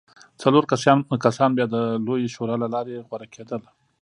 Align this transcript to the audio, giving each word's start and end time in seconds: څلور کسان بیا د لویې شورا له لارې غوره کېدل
څلور 0.41 0.63
کسان 1.25 1.49
بیا 1.57 1.65
د 1.73 1.75
لویې 2.05 2.27
شورا 2.35 2.55
له 2.63 2.67
لارې 2.73 3.03
غوره 3.07 3.27
کېدل 3.35 3.61